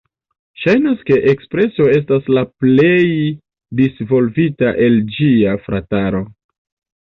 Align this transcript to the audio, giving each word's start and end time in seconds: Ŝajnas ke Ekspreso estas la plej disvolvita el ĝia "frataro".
Ŝajnas 0.61 1.01
ke 1.09 1.17
Ekspreso 1.31 1.85
estas 1.97 2.31
la 2.37 2.43
plej 2.63 2.95
disvolvita 3.81 4.73
el 4.87 4.99
ĝia 5.19 5.55
"frataro". 5.69 6.25